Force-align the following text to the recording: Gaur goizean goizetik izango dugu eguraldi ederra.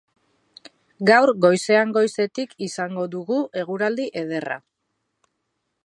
Gaur 1.09 1.31
goizean 1.45 1.93
goizetik 1.99 2.57
izango 2.69 3.05
dugu 3.17 3.39
eguraldi 3.65 4.09
ederra. 4.23 4.59